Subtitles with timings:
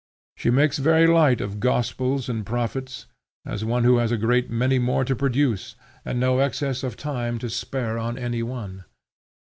[0.35, 3.05] She makes very light of gospels and prophets,
[3.45, 7.37] as one who has a great many more to produce and no excess of time
[7.37, 8.85] to spare on any one.